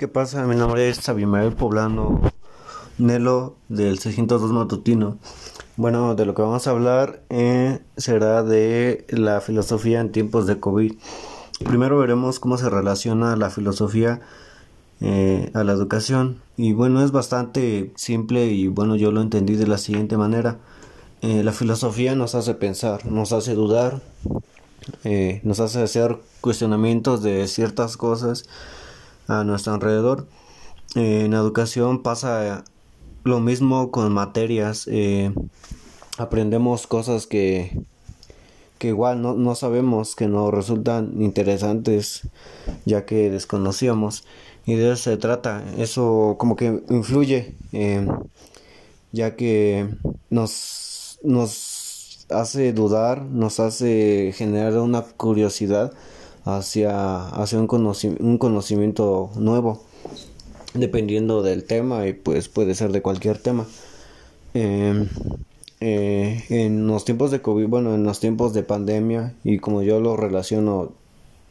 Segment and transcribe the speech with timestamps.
[0.00, 0.46] ¿Qué pasa?
[0.46, 2.22] Mi nombre es Abimael Poblano
[2.96, 5.18] Nelo del 602 Matutino.
[5.76, 10.58] Bueno, de lo que vamos a hablar eh, será de la filosofía en tiempos de
[10.58, 10.94] COVID.
[11.66, 14.22] Primero veremos cómo se relaciona la filosofía
[15.02, 16.40] eh, a la educación.
[16.56, 20.56] Y bueno, es bastante simple y bueno, yo lo entendí de la siguiente manera.
[21.20, 24.00] Eh, la filosofía nos hace pensar, nos hace dudar,
[25.42, 28.46] nos hace hacer cuestionamientos de ciertas cosas
[29.30, 30.26] a nuestro alrededor.
[30.96, 32.64] Eh, en educación pasa
[33.22, 34.88] lo mismo con materias.
[34.90, 35.32] Eh,
[36.18, 37.80] aprendemos cosas que,
[38.78, 42.28] que igual no, no, sabemos, que nos resultan interesantes,
[42.84, 44.24] ya que desconocíamos.
[44.66, 45.64] Y de eso se trata.
[45.78, 48.06] Eso como que influye, eh,
[49.12, 49.88] ya que
[50.28, 55.92] nos, nos hace dudar, nos hace generar una curiosidad
[56.44, 57.68] hacia, hacia un,
[58.20, 59.82] un conocimiento nuevo
[60.74, 63.66] dependiendo del tema y pues puede ser de cualquier tema.
[64.54, 65.08] Em,
[65.80, 70.00] eh, en los tiempos de COVID bueno en los tiempos de pandemia y como yo
[70.00, 70.92] lo relaciono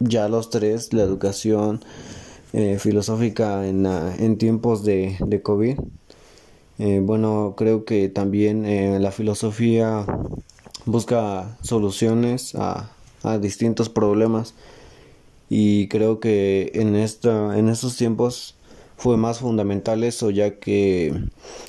[0.00, 1.84] ya los tres la educación
[2.54, 5.78] eh, filosófica en, en tiempos de, de COVID
[6.78, 8.64] eh, bueno creo que también
[9.00, 10.06] la filosofía
[10.86, 12.95] busca soluciones a,
[13.26, 14.54] a distintos problemas.
[15.48, 18.56] Y creo que en esta en estos tiempos
[18.96, 21.14] fue más fundamental eso ya que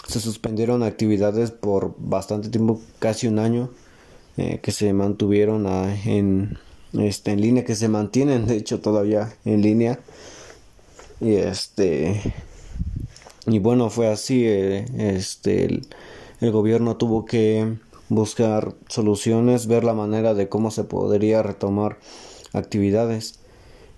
[0.08, 3.70] se suspendieron actividades por bastante tiempo casi un año
[4.38, 5.68] eh, que se mantuvieron
[6.06, 6.58] en
[6.94, 10.00] este en línea que se mantienen de hecho todavía en línea.
[11.20, 12.22] Y este
[13.46, 15.88] y bueno fue así eh, este el,
[16.42, 17.78] el gobierno tuvo que
[18.10, 21.98] buscar soluciones ver la manera de cómo se podría retomar
[22.54, 23.40] actividades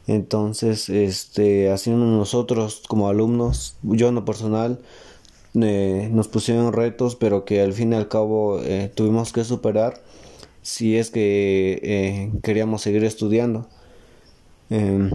[0.10, 4.80] entonces, este, haciendo nosotros como alumnos, yo en lo personal,
[5.54, 10.02] eh, nos pusieron retos, pero que al fin y al cabo eh, tuvimos que superar
[10.64, 13.68] si es que eh, queríamos seguir estudiando.
[14.72, 15.12] Em,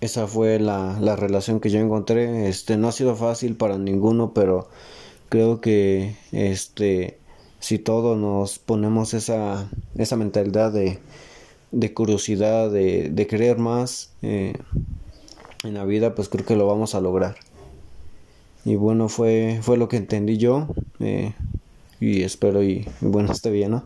[0.00, 2.48] esa fue la, la, relación que yo encontré.
[2.48, 4.68] Este, no ha sido fácil para ninguno, pero
[5.28, 7.20] creo que este,
[7.62, 10.98] si todos nos ponemos esa, esa mentalidad de
[11.72, 14.52] de curiosidad, de, de querer más eh,
[15.64, 17.36] en la vida, pues creo que lo vamos a lograr.
[18.64, 20.68] Y bueno, fue, fue lo que entendí yo.
[21.00, 21.32] Eh,
[21.98, 23.84] y espero y, bueno esté bien, ¿no?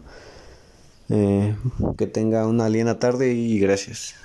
[1.09, 1.55] Eh,
[1.97, 4.17] que tenga una linda tarde y gracias.